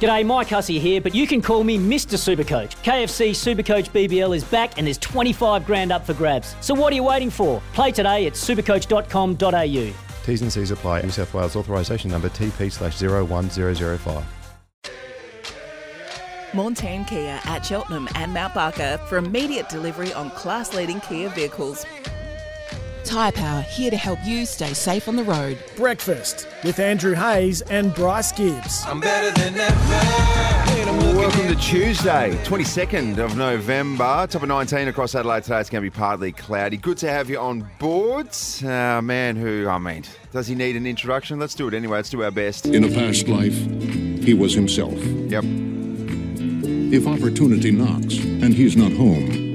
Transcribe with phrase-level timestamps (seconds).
[0.00, 2.18] G'day, Mike Hussey here, but you can call me Mr.
[2.18, 2.76] Supercoach.
[2.82, 6.54] KFC Supercoach BBL is back and there's 25 grand up for grabs.
[6.60, 7.62] So what are you waiting for?
[7.72, 9.94] Play today at supercoach.com.au.
[10.26, 11.02] T's and C's apply.
[11.02, 14.24] New South Wales authorisation number TP slash 01005.
[16.52, 21.84] Montane Kia at Cheltenham and Mount Barker for immediate delivery on class leading Kia vehicles.
[23.06, 25.56] Tyre Power here to help you stay safe on the road.
[25.76, 28.84] Breakfast with Andrew Hayes and Bryce Gibbs.
[28.84, 31.16] I'm better than ever.
[31.16, 34.26] Welcome to Tuesday, 22nd of November.
[34.28, 35.60] Top of 19 across Adelaide today.
[35.60, 36.76] It's going to be partly cloudy.
[36.76, 38.28] Good to have you on board.
[38.64, 41.38] Uh, man who, I mean, does he need an introduction?
[41.38, 41.98] Let's do it anyway.
[41.98, 42.66] Let's do our best.
[42.66, 44.94] In a past life, he was himself.
[44.94, 45.44] Yep.
[46.92, 49.45] If opportunity knocks and he's not home,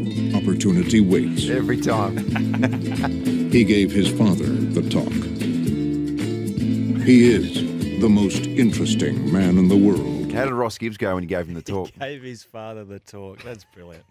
[0.51, 1.47] opportunity waits.
[1.49, 2.17] Every time.
[3.51, 5.11] He gave his father the talk.
[7.05, 10.29] He is the most interesting man in the world.
[10.33, 11.89] How did Ross Gibbs go when he gave him the talk?
[11.93, 13.41] He gave his father the talk.
[13.43, 14.03] That's brilliant.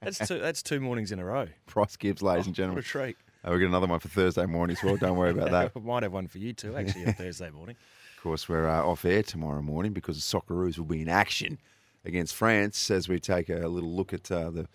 [0.00, 0.38] That's two.
[0.38, 1.48] That's two mornings in a row.
[1.74, 2.84] Ross Gibbs, ladies and What a gentlemen.
[2.84, 3.16] treat.
[3.44, 4.96] Uh, we've got another one for Thursday morning as well.
[4.96, 5.72] Don't worry about that.
[5.76, 7.74] I might have one for you too, actually, on Thursday morning.
[8.16, 11.58] Of course, we're uh, off air tomorrow morning because the Socceroos will be in action
[12.04, 14.68] against France as we take a little look at uh, the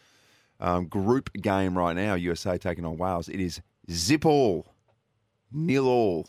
[0.64, 2.16] um, group game right now.
[2.16, 3.30] USA taking on Wales.
[3.30, 3.62] It is
[3.92, 4.66] zip all,
[5.52, 6.28] nil all,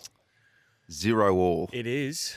[0.90, 1.70] zero all.
[1.72, 2.36] It is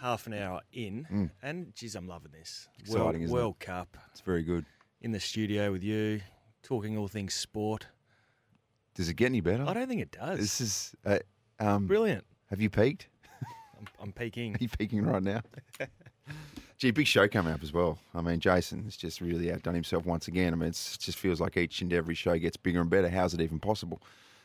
[0.00, 2.68] half an hour in, and geez, I'm loving this.
[2.78, 2.80] Mm.
[2.80, 3.66] Exciting, World, isn't it?
[3.66, 4.64] Cup It's very good.
[5.02, 6.20] in the studio with you,
[6.62, 7.86] talking all things sport.
[8.94, 9.64] Does it get any better?
[9.66, 10.38] I don't think it does.
[10.38, 11.18] This is uh,
[11.58, 12.24] um, brilliant.
[12.48, 13.08] Have you peaked?
[13.78, 14.54] I'm, I'm peaking.
[14.54, 15.42] Are you peaking right now?
[16.78, 17.98] Gee, big show coming up as well.
[18.14, 20.52] I mean, Jason has just really outdone himself once again.
[20.52, 23.08] I mean, it just feels like each and every show gets bigger and better.
[23.08, 24.02] How's it even possible?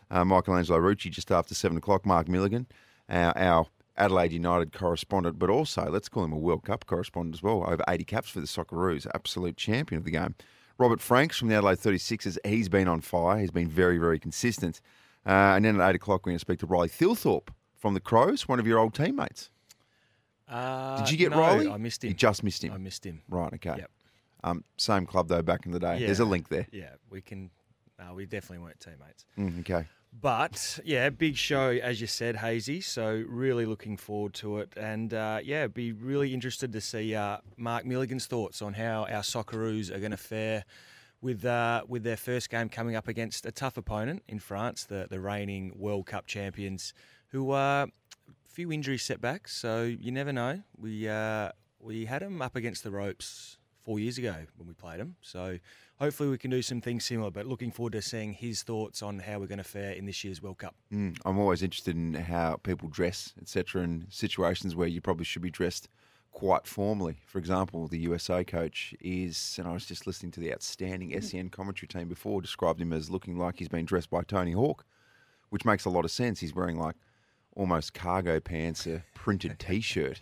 [0.10, 2.06] Uh, Michelangelo Rucci just after seven o'clock.
[2.06, 2.68] Mark Milligan,
[3.10, 3.66] our, our
[3.98, 7.66] Adelaide United correspondent, but also let's call him a World Cup correspondent as well.
[7.68, 10.36] Over 80 caps for the Socceroos, absolute champion of the game.
[10.78, 13.40] Robert Franks from the Adelaide 36ers, he's been on fire.
[13.40, 14.80] He's been very, very consistent.
[15.26, 18.00] Uh, and then at 8 o'clock, we're going to speak to Riley Thilthorpe from the
[18.00, 19.50] Crows, one of your old teammates.
[20.52, 21.70] Uh, Did you get no, Riley?
[21.70, 22.10] I missed him.
[22.10, 22.74] You just missed him.
[22.74, 23.22] I missed him.
[23.30, 23.76] Right, okay.
[23.78, 23.92] Yep.
[24.44, 26.00] Um, same club though back in the day.
[26.00, 26.68] There's a link there.
[26.72, 27.50] Yeah, we can.
[28.00, 29.26] No, we definitely weren't teammates.
[29.38, 29.88] Mm, okay.
[30.20, 32.82] But yeah, big show as you said, Hazy.
[32.82, 37.38] So really looking forward to it, and uh, yeah, be really interested to see uh,
[37.56, 40.66] Mark Milligan's thoughts on how our Socceroos are going to fare
[41.22, 45.08] with uh, with their first game coming up against a tough opponent in France, the
[45.10, 46.94] the reigning World Cup champions,
[47.28, 47.88] who are a
[48.62, 49.56] few injury setbacks.
[49.56, 50.62] So you never know.
[50.78, 51.50] We uh,
[51.80, 55.16] we had them up against the ropes four years ago when we played them.
[55.22, 55.58] So
[55.98, 57.32] hopefully we can do some things similar.
[57.32, 60.24] But looking forward to seeing his thoughts on how we're going to fare in this
[60.24, 60.76] year's World Cup.
[60.94, 65.42] Mm, I'm always interested in how people dress, etc., in situations where you probably should
[65.42, 65.90] be dressed
[66.32, 67.18] quite formally.
[67.26, 71.50] For example, the USA coach is, and I was just listening to the outstanding SEN
[71.50, 74.86] commentary team before, described him as looking like he's been dressed by Tony Hawk,
[75.50, 76.40] which makes a lot of sense.
[76.40, 76.96] He's wearing like
[77.56, 80.22] almost cargo pants, a printed T-shirt,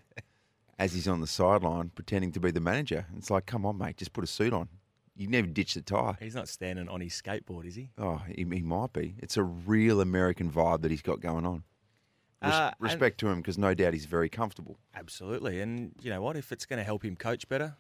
[0.78, 3.06] as he's on the sideline pretending to be the manager.
[3.18, 4.70] It's like, come on, mate, just put a suit on.
[5.16, 6.16] You never ditch the tie.
[6.22, 7.90] He's not standing on his skateboard, is he?
[7.98, 9.16] Oh, he, he might be.
[9.20, 11.64] It's a real American vibe that he's got going on.
[12.42, 14.80] Res- Uh, respect to him because no doubt he's very comfortable.
[14.96, 15.60] Absolutely.
[15.60, 16.38] And you know what?
[16.38, 17.76] If it's going to help him coach better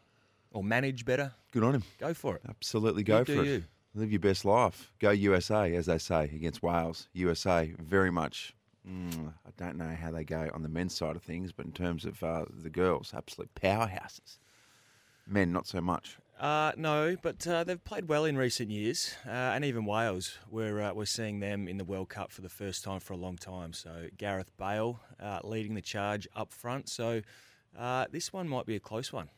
[0.51, 1.83] or manage better, Good on him.
[1.97, 2.41] go for it.
[2.49, 3.45] Absolutely go You for it.
[3.45, 3.63] you.
[3.95, 4.91] Live your best life.
[4.99, 7.07] Go USA, as they say, against Wales.
[7.13, 8.53] USA, very much.
[8.89, 11.71] Mm, I don't know how they go on the men's side of things, but in
[11.71, 14.39] terms of uh, the girls, absolute powerhouses.
[15.27, 16.17] Men, not so much.
[16.39, 20.37] Uh, no, but uh, they've played well in recent years, uh, and even Wales.
[20.49, 23.17] We're uh, we're seeing them in the World Cup for the first time for a
[23.17, 23.73] long time.
[23.73, 26.87] So Gareth Bale uh, leading the charge up front.
[26.87, 27.21] So
[27.77, 29.29] uh, this one might be a close one.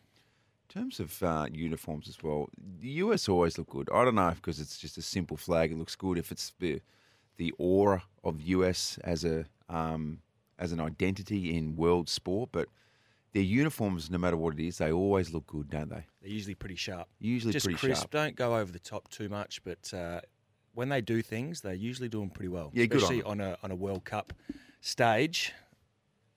[0.69, 2.49] In terms of uh, uniforms as well,
[2.79, 3.89] the US always look good.
[3.91, 6.19] I don't know if because it's just a simple flag, it looks good.
[6.19, 6.81] If it's the
[7.41, 10.19] the aura of US as a um,
[10.59, 12.67] as an identity in world sport, but
[13.33, 16.05] their uniforms, no matter what it is, they always look good, don't they?
[16.21, 17.07] They're usually pretty sharp.
[17.19, 18.01] Usually Just pretty crisp.
[18.01, 18.11] sharp.
[18.11, 20.19] Don't go over the top too much, but uh,
[20.75, 22.69] when they do things, they're usually do them pretty well.
[22.75, 24.33] Yeah, good on especially on a on a World Cup
[24.81, 25.51] stage.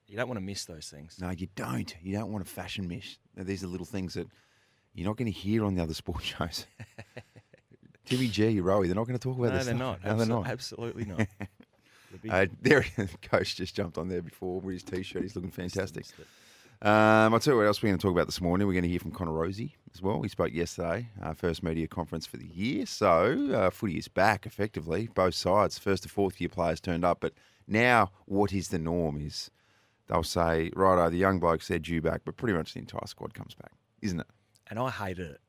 [0.06, 1.18] you don't want to miss those things.
[1.20, 1.94] No, you don't.
[2.00, 3.18] You don't want a fashion miss.
[3.36, 4.26] Now, these are little things that
[4.94, 6.66] you're not going to hear on the other sports shows.
[8.04, 9.66] Timmy G, Rowie, they're not going to talk about no, this.
[9.66, 10.02] they're stuff.
[10.02, 10.04] not.
[10.04, 10.46] No, they're not.
[10.48, 11.26] Absolutely not.
[12.22, 12.86] The Uh, there,
[13.22, 15.22] coach just jumped on there before with his t-shirt.
[15.22, 16.06] He's looking fantastic.
[16.80, 18.68] Um, I'll tell you what else we're going to talk about this morning.
[18.68, 20.22] We're going to hear from Connor Rozee as well.
[20.22, 22.86] He spoke yesterday, uh, first media conference for the year.
[22.86, 25.76] So uh, footy is back effectively, both sides.
[25.76, 27.32] First to fourth year players turned up, but
[27.66, 29.50] now what is the norm is
[30.06, 33.34] they'll say, righto, the young blokes they're due back, but pretty much the entire squad
[33.34, 33.72] comes back,
[34.02, 34.26] isn't it?
[34.68, 35.40] and I hated it.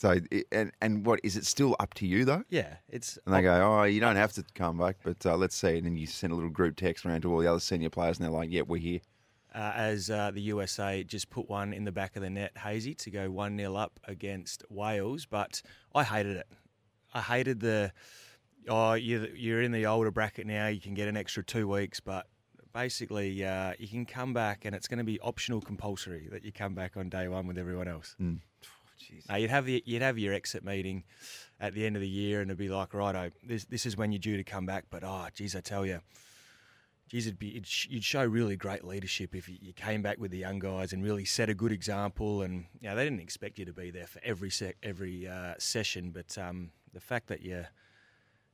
[0.00, 2.44] So it- and and what is it still up to you though?
[2.48, 5.56] Yeah, it's And they go, oh, you don't have to come back, but uh, let's
[5.56, 5.76] see.
[5.76, 8.18] And then you send a little group text around to all the other senior players,
[8.18, 9.00] and they're like, yeah, we're here.
[9.54, 12.94] uh, as uh, the USA just put one in the back of the net, Hazy,
[12.94, 15.26] to go 1 0 up against Wales.
[15.26, 15.62] But
[15.94, 16.46] I hated it.
[17.12, 17.90] I hated the,
[18.68, 21.98] oh, you're, you're in the older bracket now, you can get an extra two weeks,
[21.98, 22.26] but
[22.74, 26.52] basically uh, you can come back and it's going to be optional compulsory that you
[26.52, 28.14] come back on day one with everyone else.
[28.20, 28.40] Mm.
[29.28, 31.04] Now, you'd have the, you'd have your exit meeting
[31.60, 34.12] at the end of the year, and it'd be like, righto, this this is when
[34.12, 34.84] you're due to come back.
[34.90, 36.00] But oh, geez, I tell you,
[37.08, 40.30] geez, it'd be it'd, you'd show really great leadership if you, you came back with
[40.30, 42.42] the young guys and really set a good example.
[42.42, 45.54] And you know, they didn't expect you to be there for every sec, every uh,
[45.58, 47.64] session, but um, the fact that you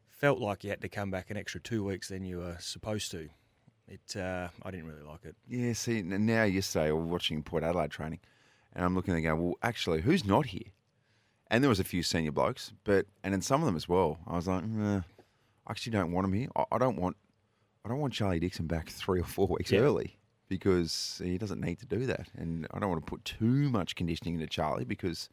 [0.09, 3.11] felt like you had to come back an extra two weeks than you were supposed
[3.11, 3.29] to,
[3.89, 5.37] it uh, I didn't really like it.
[5.49, 8.21] Yeah, see, now yesterday was watching Port Adelaide training,
[8.75, 10.73] and I'm looking and going, well, actually, who's not here?
[11.51, 14.19] And there was a few senior blokes, but and then some of them as well.
[14.27, 14.99] I was like, nah,
[15.67, 16.49] I actually don't want them here.
[16.57, 17.17] I, I don't want,
[17.85, 19.81] I don't want Charlie Dixon back three or four weeks Yeah.
[19.81, 20.19] early
[20.49, 23.95] because he doesn't need to do that, and I don't want to put too much
[23.95, 25.29] conditioning into Charlie because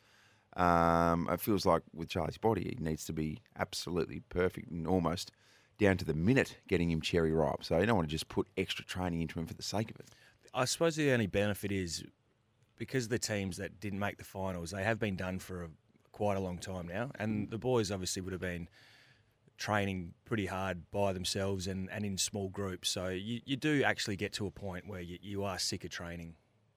[0.57, 5.31] um, it feels like with Charlie's body, he needs to be absolutely perfect and almost
[5.77, 7.63] down to the minute getting him cherry ripe.
[7.63, 9.97] So you don't want to just put extra training into him for the sake of
[9.99, 10.07] it.
[10.53, 12.03] I suppose the only benefit is
[12.81, 15.69] because the teams that didn't make the finals, they have been done for a,
[16.11, 18.67] quite a long time now, and the boys obviously would have been
[19.59, 22.89] training pretty hard by themselves and, and in small groups.
[22.89, 25.91] So you, you do actually get to a point where you, you are sick of
[25.91, 26.33] training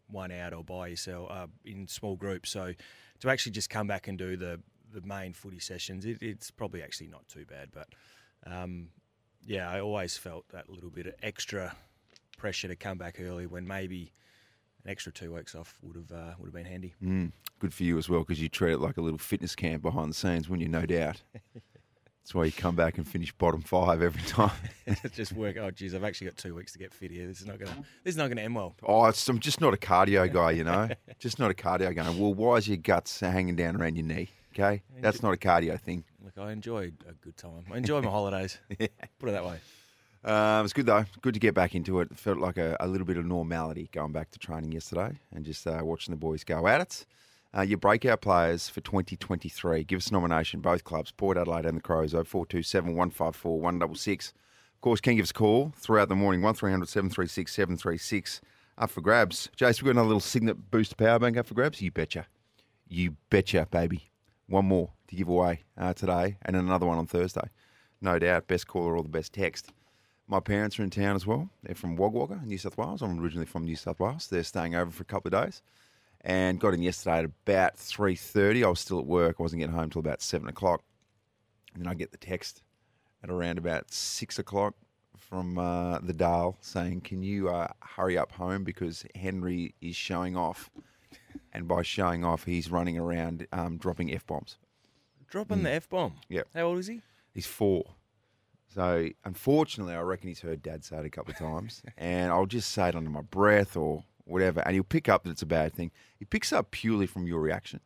[0.07, 2.51] one out or by yourself uh, in small groups.
[2.51, 2.75] So
[3.21, 4.61] to actually just come back and do the,
[4.93, 7.71] the main footy sessions, it, it's probably actually not too bad.
[7.73, 7.89] But
[8.47, 8.89] um,
[9.47, 11.75] yeah, I always felt that little bit of extra
[12.37, 14.13] pressure to come back early when maybe
[14.85, 16.95] an extra two weeks off would have uh, would have been handy.
[17.03, 19.83] Mm, good for you as well because you treat it like a little fitness camp
[19.83, 21.23] behind the scenes, when you no doubt.
[22.25, 24.51] That's why you come back and finish bottom five every time.
[25.13, 25.59] just work.
[25.59, 27.27] Oh, geez, I've actually got two weeks to get fit here.
[27.27, 27.77] This is not gonna.
[28.03, 28.75] This is not gonna end well.
[28.83, 30.89] oh, I'm just not a cardio guy, you know.
[31.19, 32.09] just not a cardio guy.
[32.09, 34.31] Well, why is your guts hanging down around your knee?
[34.55, 36.05] Okay, that's not a cardio thing.
[36.25, 37.67] Look, I enjoy a good time.
[37.71, 38.59] I enjoy my holidays.
[38.69, 39.59] Put it that way.
[40.25, 41.05] Um, it's good though.
[41.21, 42.11] Good to get back into it.
[42.11, 45.45] It felt like a, a little bit of normality going back to training yesterday and
[45.45, 47.07] just uh, watching the boys go at it.
[47.57, 49.85] Uh, your breakout players for 2023.
[49.85, 54.33] Give us a nomination, both clubs, Port Adelaide and the Crows, 0427 154 166.
[54.75, 58.41] Of course, can give us a call throughout the morning, 1300 736 736.
[58.77, 59.51] Up for grabs.
[59.57, 61.81] Jace, we've got another little Cygnett Boost Power Bank up for grabs.
[61.81, 62.27] You betcha.
[62.89, 64.11] You betcha, baby.
[64.49, 67.49] One more to give away uh, today and another one on Thursday.
[68.01, 68.49] No doubt.
[68.49, 69.71] Best caller or the best text.
[70.27, 71.51] My parents are in town as well.
[71.63, 73.03] They're from Wagga Wagga, New South Wales.
[73.03, 74.27] I'm originally from New South Wales.
[74.27, 75.63] They're staying over for a couple of days,
[76.23, 78.65] and got in yesterday at about three thirty.
[78.65, 79.37] I was still at work.
[79.39, 80.83] I wasn't getting home till about seven o'clock,
[81.75, 82.63] and then I get the text
[83.23, 84.75] at around about six o'clock
[85.19, 90.37] from uh, the Dale saying, "Can you uh, hurry up home because Henry is showing
[90.37, 90.71] off."
[91.53, 94.57] And by showing off, he's running around um, dropping f bombs.
[95.29, 96.15] Dropping the f bomb.
[96.29, 96.43] Yeah.
[96.53, 97.03] How old is he?
[97.33, 97.85] He's four.
[98.75, 102.47] So unfortunately, I reckon he's heard Dad say it a couple of times, and I'll
[102.47, 105.47] just say it under my breath or whatever, and he'll pick up that it's a
[105.47, 105.93] bad thing.
[106.19, 107.81] He picks up purely from your reaction.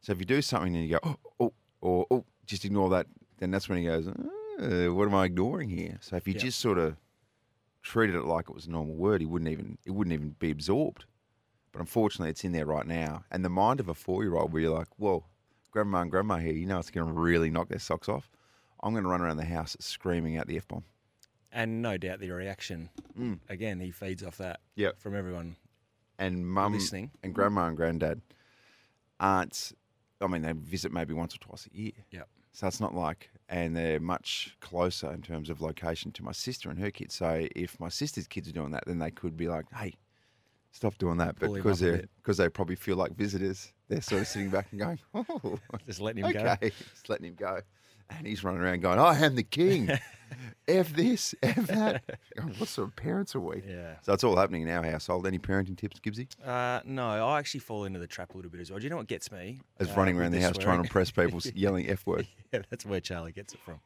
[0.00, 3.06] So if you do something and you go, oh, oh, or oh, just ignore that,
[3.38, 5.98] then that's when he goes, uh, what am I ignoring here?
[6.00, 6.40] So if you Yeah.
[6.40, 6.96] just sort of
[7.82, 10.50] treated it like it was a normal word, he wouldn't even it wouldn't even be
[10.50, 11.04] absorbed.
[11.72, 13.24] But unfortunately, it's in there right now.
[13.30, 15.28] And the mind of a four-year-old, where you're like, well,
[15.70, 18.30] grandma and grandma here, you know, it's going to really knock their socks off.
[18.82, 20.84] I'm going to run around the house screaming out the f bomb.
[21.52, 22.88] And no doubt the reaction.
[23.18, 23.38] Mm.
[23.48, 24.60] Again, he feeds off that.
[24.76, 24.98] Yep.
[25.00, 25.56] From everyone.
[26.18, 27.10] And mum Listening.
[27.22, 28.22] and grandma and granddad
[29.20, 29.72] aren't.
[30.20, 31.92] I mean, they visit maybe once or twice a year.
[32.10, 32.28] Yep.
[32.52, 36.70] So it's not like, and they're much closer in terms of location to my sister
[36.70, 37.14] and her kids.
[37.14, 39.94] So if my sister's kids are doing that, then they could be like, "Hey,
[40.70, 44.28] stop doing that." But because they because they probably feel like visitors, they're sort of
[44.28, 46.40] sitting back and going, "Oh, Just letting him go.
[46.40, 47.60] okay, just letting him go."
[48.18, 49.90] And he's running around going, I am the king.
[50.68, 52.02] F this, F that.
[52.36, 53.62] Going, what sort of parents are we?
[53.68, 53.96] Yeah.
[54.02, 55.26] So it's all happening in our household.
[55.26, 56.28] Any parenting tips, Gibbsy?
[56.44, 58.78] Uh, no, I actually fall into the trap a little bit as well.
[58.78, 59.60] Do you know what gets me?
[59.80, 62.28] As Uh, running around the house trying to impress people yelling F word.
[62.52, 63.80] yeah, that's where Charlie gets it from.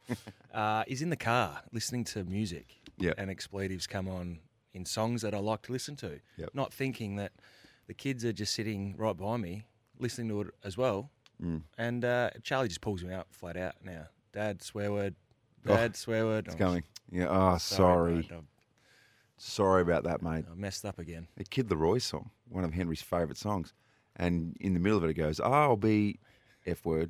[0.53, 2.67] uh, is in the car listening to music.
[2.99, 3.15] Yep.
[3.17, 4.39] And expletives come on
[4.73, 6.19] in songs that I like to listen to.
[6.37, 6.49] Yep.
[6.53, 7.31] Not thinking that
[7.87, 9.63] the kids are just sitting right by me
[9.99, 11.09] listening to it as well.
[11.43, 11.63] Mm.
[11.77, 14.07] And uh, Charlie just pulls me out flat out now.
[14.37, 15.15] Dad, swear word.
[15.65, 16.45] Oh, Dad, swear word.
[16.45, 16.83] It's Oh, going.
[17.11, 17.25] Yeah.
[17.27, 18.21] Oh, sorry.
[18.21, 18.43] bro,
[19.37, 20.45] Sorry about that, mate.
[20.49, 21.27] I messed up again.
[21.39, 23.73] A Kid LAROI song, one of Henry's favourite songs.
[24.15, 26.19] And in the middle of it, it goes, I'll be
[26.67, 27.09] F word.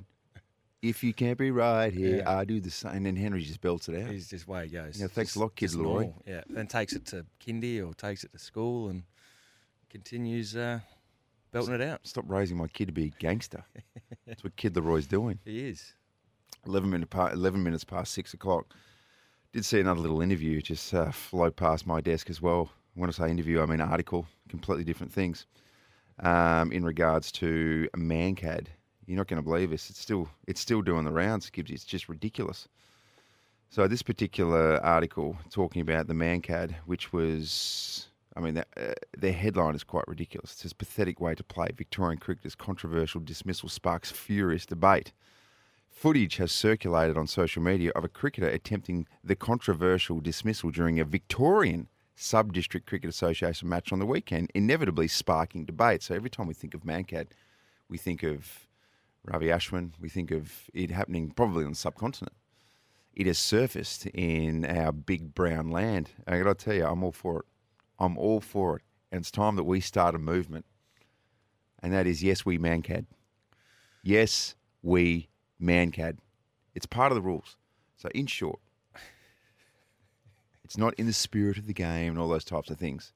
[0.81, 2.29] If you can't be right here, Yeah.
[2.38, 2.91] I do the same.
[2.93, 4.10] And then Henry just belts it out.
[4.10, 4.98] He's just way he goes.
[4.98, 5.84] Yeah, thanks Just- a lot, Kid LAROI.
[5.84, 9.03] normal, Yeah, then takes it to kindy or takes it to school and
[9.89, 10.79] continues uh,
[11.51, 12.07] belting it out.
[12.07, 13.65] Stop raising my kid to be a gangster.
[14.25, 15.39] That's what Kid LAROI's doing.
[15.43, 15.93] He is.
[16.65, 18.73] 11, minute pa 11 minutes past six o'clock.
[19.53, 22.69] Did see another little interview just uh, float past my desk as well.
[22.95, 25.45] When I say interview, I mean article, completely different things.
[26.19, 28.67] Um, in regards to Mankad,
[29.05, 29.89] you're not going to believe this.
[29.89, 31.49] It's still it's still doing the rounds.
[31.49, 31.71] Gibbs.
[31.71, 32.67] It's just ridiculous.
[33.69, 39.33] So this particular article talking about the Mankad, which was, I mean, that, uh, their
[39.33, 40.53] headline is quite ridiculous.
[40.53, 41.67] It says pathetic way to play.
[41.75, 45.11] Victorian cricketers' controversial dismissal sparks furious debate.
[45.97, 51.03] Footage has circulated on social media of a cricketer attempting the controversial dismissal during a
[51.03, 56.03] Victorian Sub District Cricket Association match on the weekend, inevitably sparking debate.
[56.03, 57.29] So every time we think of Mankad,
[57.89, 58.67] we think of
[59.25, 62.35] Ravi Ashwin, we think of it happening probably on the subcontinent.
[63.15, 66.11] It has surfaced in our big brown land.
[66.27, 67.45] And I got to tell you, I'm all for it.
[67.97, 68.83] I'm all for it.
[69.11, 70.67] And it's time that we start a movement.
[71.81, 73.07] And that is Yes, We Mankad.
[74.03, 75.29] Yes, we
[75.61, 76.17] Mankad.
[76.75, 77.55] It's part of the rules.
[77.97, 78.59] So, in short,
[80.63, 83.13] it's not in the spirit of the game and all those types of things.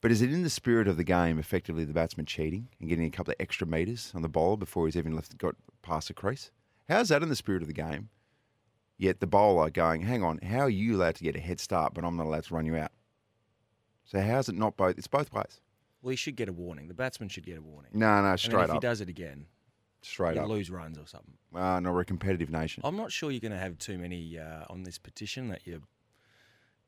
[0.00, 3.04] But is it in the spirit of the game, effectively, the batsman cheating and getting
[3.04, 6.14] a couple of extra metres on the bowler before he's even left got past the
[6.14, 6.50] crease?
[6.88, 8.08] How's that in the spirit of the game?
[8.98, 11.94] Yet the bowler going, hang on, how are you allowed to get a head start,
[11.94, 12.90] but I'm not allowed to run you out?
[14.04, 14.98] So how's it not both?
[14.98, 15.60] It's both ways.
[16.02, 16.88] Well, he should get a warning.
[16.88, 17.92] The batsman should get a warning.
[17.94, 19.46] No, no, And then straight if he does it again,
[20.02, 20.48] Straight you up.
[20.48, 21.34] lose runs or something.
[21.54, 22.82] Uh, no, we're a competitive nation.
[22.84, 25.82] I'm not sure you're going to have too many uh, on this petition that you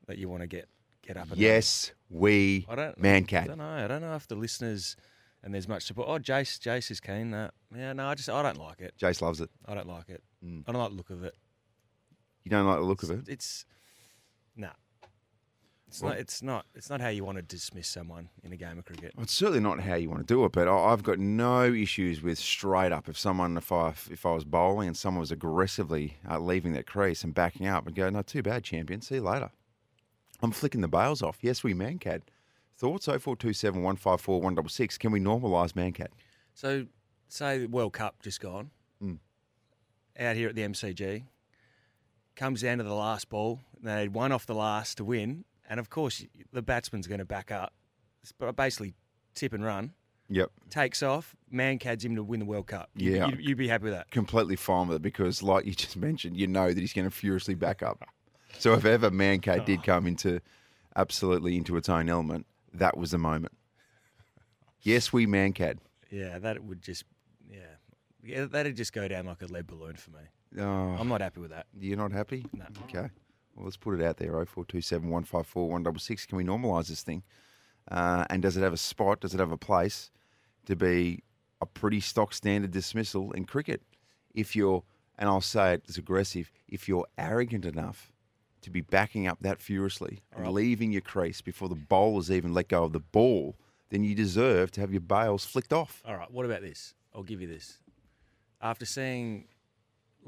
[0.07, 0.67] that you want to get
[1.01, 1.31] get up.
[1.31, 3.01] And Yes, we I don't.
[3.01, 3.43] Mankad.
[3.43, 3.65] I don't know.
[3.65, 4.97] I don't know if the listeners
[5.45, 6.09] and there's much support.
[6.09, 7.33] Oh, Jace, Jace is keen.
[7.33, 8.95] Uh, yeah, no, I just I don't like it.
[8.99, 9.49] Jace loves it.
[9.65, 10.23] I don't like it.
[10.43, 10.63] Mm.
[10.67, 11.35] I don't like the look of it.
[12.43, 13.27] You don't like the look of it?
[13.27, 13.65] It's
[14.55, 14.69] nah.
[15.95, 16.19] It's Well- not.
[16.19, 16.65] It's not.
[16.75, 19.13] It's not how you want to dismiss someone in a game of cricket.
[19.15, 22.21] Well, it's certainly not how you want to do it, but I've got no issues
[22.21, 23.07] with straight up.
[23.07, 26.85] If someone, if I, if I was bowling and someone was aggressively uh, leaving that
[26.85, 28.99] crease and backing up and go, no, too bad, champion.
[29.01, 29.51] See you later.
[30.41, 31.37] I'm flicking the bails off.
[31.41, 32.23] Yes, we mankad.
[32.77, 33.05] Thoughts?
[33.05, 34.97] 0427 154 166.
[34.97, 36.09] Can we normalise mankad?
[36.53, 36.87] So,
[37.29, 38.71] say the World Cup just gone
[39.01, 39.19] Mm.
[40.19, 41.23] out here at the MCG,
[42.35, 43.61] comes down to the last ball.
[43.81, 47.25] They had one off the last to win, and of course the batsman's going to
[47.25, 47.73] back up.
[48.55, 48.93] Basically
[49.33, 49.93] tip and run.
[50.29, 50.49] Yep.
[50.71, 52.89] Takes off, man cads him to win the World Cup.
[52.95, 53.27] You, Yeah.
[53.27, 54.09] you, you'd be happy with that.
[54.09, 57.11] Completely fine with it because, like you just mentioned, you know that he's going to
[57.11, 58.03] furiously back up.
[58.57, 59.83] So if ever mankad did oh.
[59.85, 60.39] come into
[60.95, 63.53] absolutely into its own element, that was the moment.
[64.81, 65.77] Yes, we mankad.
[66.09, 67.03] Yeah, that would just
[67.51, 67.59] yeah,
[68.23, 70.61] yeah, that'd just go down like a lead balloon for me.
[70.61, 70.95] Oh.
[70.99, 71.67] I'm not happy with that.
[71.77, 72.45] You're not happy?
[72.53, 72.65] No.
[72.85, 73.09] Okay.
[73.55, 74.31] Well, let's put it out there.
[74.31, 76.25] 0427 154 166.
[76.25, 77.23] Can we normalise this thing?
[77.89, 79.21] Uh, and does it have a spot?
[79.21, 80.11] Does it have a place
[80.65, 81.23] to be
[81.61, 83.81] a pretty stock standard dismissal in cricket?
[84.33, 84.83] If you're,
[85.17, 88.11] and I'll say it as aggressive, if you're arrogant enough
[88.61, 92.67] to be backing up that furiously and leaving your crease before the bowlers even let
[92.67, 93.55] go of the ball,
[93.89, 96.01] then you deserve to have your bails flicked off.
[96.05, 96.95] All right, what about this?
[97.13, 97.77] I'll give you this.
[98.61, 99.45] After seeing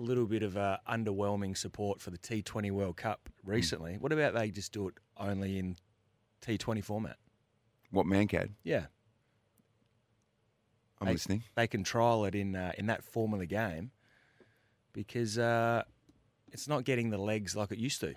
[0.02, 4.50] little bit of uh, underwhelming support for the T20 World Cup recently, what about they
[4.50, 5.76] just do it only in
[6.42, 7.18] T20 format?
[7.92, 8.52] What Mankad?
[8.64, 8.86] Yeah.
[11.00, 11.44] I'm they, listening.
[11.56, 13.92] They can trial it in uh, in that form of the game
[14.94, 15.84] because uh,
[16.52, 18.16] it's not getting the legs like it used to.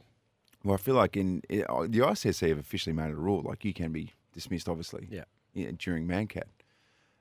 [0.65, 3.43] Well, I feel like in it, uh, the ICC have officially made it a rule.
[3.43, 5.09] Like you can be dismissed, obviously.
[5.11, 5.25] Yeah.
[5.53, 6.45] yeah, during Mankad.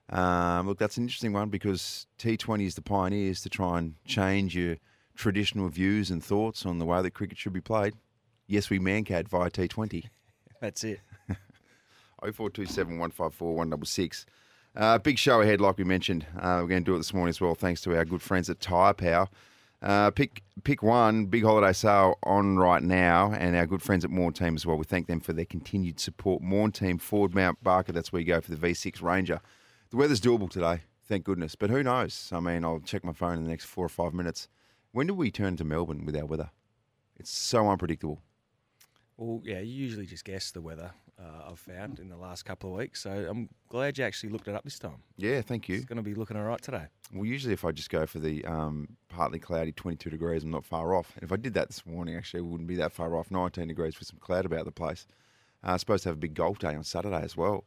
[0.10, 4.56] Um, look, that's an interesting one because T20 is the pioneers to try and change
[4.56, 4.78] your
[5.16, 7.94] traditional views and thoughts on the way that cricket should be played.
[8.48, 10.06] Yes, we Mankad via T20.
[10.62, 11.02] That's it.
[12.22, 14.26] 0427 154 166.
[14.76, 16.26] Uh, big show ahead, like we mentioned.
[16.38, 18.50] Uh, we're going to do it this morning as well, thanks to our good friends
[18.50, 19.28] at Tyre Power.
[19.82, 24.12] Uh, pick pick one, big holiday sale on right now, and our good friends at
[24.12, 24.76] Morn Team as well.
[24.76, 26.42] We thank them for their continued support.
[26.42, 29.40] Morn Team, Ford Mount Barker, that's where you go for the V6 Ranger.
[29.92, 32.30] The weather's doable today, thank goodness, but who knows?
[32.32, 34.48] I mean, I'll check my phone in the next four or five minutes.
[34.92, 36.52] When do we turn to Melbourne with our weather?
[37.18, 38.22] It's so unpredictable.
[39.18, 40.92] Well, yeah, you usually just guess the weather.
[41.20, 44.48] Uh, I've found in the last couple of weeks, so I'm glad you actually looked
[44.48, 45.02] it up this time.
[45.18, 45.78] Yeah, thank you.
[45.78, 46.86] It's going to be looking all right today.
[47.12, 50.66] Well, usually if I just go for the um, partly cloudy 22 degrees, I'm not
[50.66, 51.14] far off.
[51.16, 53.32] And if I did that this morning, actually, it wouldn't be that far off.
[53.32, 55.08] 19 degrees with some cloud about the place.
[55.64, 57.66] Uh, supposed to have a big golf day on Saturday as well,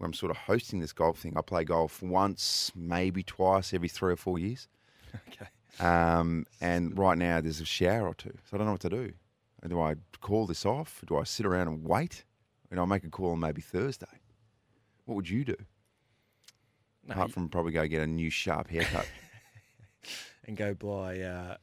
[0.00, 1.34] where I'm sort of hosting this golf thing.
[1.36, 4.66] I play golf once, maybe twice every three or four years.
[5.28, 5.48] Okay.
[5.84, 8.88] Um, and right now there's a shower or two, so I don't know what to
[8.90, 9.12] do.
[9.68, 11.02] Do I call this off?
[11.06, 12.24] Do I sit around and wait?
[12.70, 14.06] And I'll make a call on maybe Thursday.
[15.04, 15.56] What would you do?
[17.06, 19.06] No, Apart you- from probably go get a new sharp haircut.
[20.46, 21.56] and go buy uh,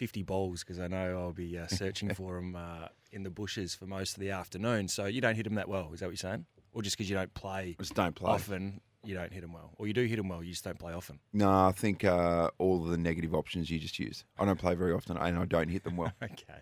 [0.00, 3.74] 50 bowls because I know I'll be uh, searching for them uh, in the bushes
[3.74, 4.88] for most of the afternoon.
[4.88, 6.46] So you don't hit them that well, is that what you're saying?
[6.72, 8.30] Or just because you don't play Just don't play.
[8.32, 9.72] often, you don't hit them well?
[9.76, 11.18] Or you do hit them well, you just don't play often?
[11.34, 14.24] No, I think uh, all of the negative options you just used.
[14.38, 16.12] I don't play very often and I don't hit them well.
[16.22, 16.60] Okay.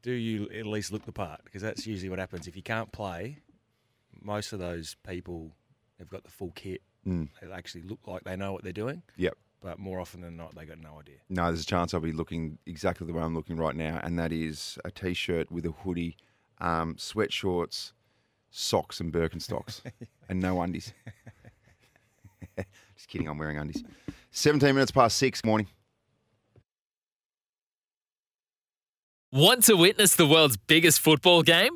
[0.00, 1.42] Do you at least look the part?
[1.44, 2.46] Because that's usually what happens.
[2.46, 3.40] If you can't play,
[4.22, 5.52] most of those people
[5.98, 6.80] have got the full kit.
[7.06, 7.28] Mm.
[7.42, 9.36] They actually look like they know what they're doing, Yep.
[9.66, 11.16] But more often than not, they got no idea.
[11.28, 14.16] No, there's a chance I'll be looking exactly the way I'm looking right now, and
[14.16, 16.16] that is a t-shirt with a hoodie,
[16.60, 17.90] um, sweatshorts,
[18.48, 19.80] socks, and Birkenstocks,
[20.28, 20.92] and no undies.
[22.94, 23.82] Just kidding, I'm wearing undies.
[24.30, 25.66] 17 minutes past six morning.
[29.32, 31.75] Want to witness the world's biggest football game?